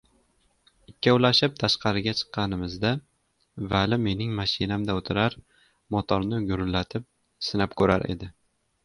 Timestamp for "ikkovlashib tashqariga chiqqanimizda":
0.91-2.93